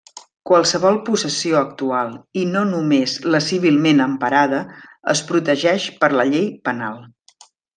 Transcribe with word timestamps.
Qualsevol 0.51 0.95
possessió 1.09 1.59
actual 1.59 2.09
i 2.43 2.47
no 2.55 2.63
només 2.71 3.13
la 3.35 3.43
civilment 3.49 4.01
emparada, 4.09 4.63
es 5.17 5.23
protegeix 5.31 5.89
per 6.03 6.11
la 6.19 6.27
llei 6.33 6.53
penal. 6.71 6.99